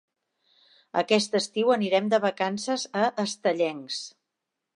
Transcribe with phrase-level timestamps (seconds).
[1.01, 4.01] Aquest estiu anirem de vacances a Estellencs.